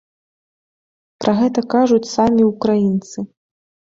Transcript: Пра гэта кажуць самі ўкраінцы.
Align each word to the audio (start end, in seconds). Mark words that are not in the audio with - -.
Пра 1.25 1.33
гэта 1.41 1.59
кажуць 1.75 2.11
самі 2.15 2.43
ўкраінцы. 2.51 3.17